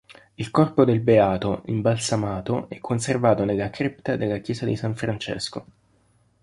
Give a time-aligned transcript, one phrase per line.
[0.33, 5.65] Il corpo del beato, imbalsamato, è conservato nella cripta della chiesa di San Francesco.